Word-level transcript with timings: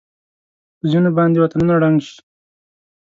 په 0.77 0.85
ځېنو 0.91 1.09
باندې 1.17 1.37
وطنونه 1.39 1.73
ړنګ 1.81 1.97
شي. 2.07 2.17